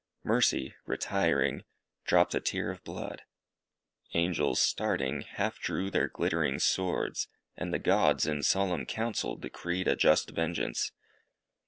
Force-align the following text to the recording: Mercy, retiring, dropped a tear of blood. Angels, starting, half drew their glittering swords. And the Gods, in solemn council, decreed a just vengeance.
Mercy, 0.23 0.73
retiring, 0.87 1.63
dropped 2.05 2.33
a 2.33 2.39
tear 2.39 2.71
of 2.71 2.83
blood. 2.83 3.21
Angels, 4.15 4.59
starting, 4.59 5.21
half 5.21 5.59
drew 5.59 5.91
their 5.91 6.07
glittering 6.07 6.57
swords. 6.57 7.27
And 7.55 7.71
the 7.71 7.77
Gods, 7.77 8.25
in 8.25 8.41
solemn 8.41 8.87
council, 8.87 9.35
decreed 9.35 9.87
a 9.87 9.95
just 9.95 10.31
vengeance. 10.31 10.91